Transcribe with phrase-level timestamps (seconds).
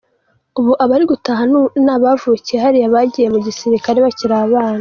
[0.59, 1.55] Ubu abari gutaha ni
[1.87, 4.79] mu bavukiye hariya bagiye mu gisirikare bakiri abana.